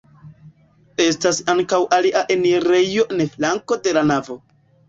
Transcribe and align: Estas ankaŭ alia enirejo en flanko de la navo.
Estas 1.05 1.41
ankaŭ 1.53 1.79
alia 1.99 2.25
enirejo 2.37 3.07
en 3.19 3.23
flanko 3.37 3.79
de 3.85 3.99
la 4.01 4.09
navo. 4.15 4.41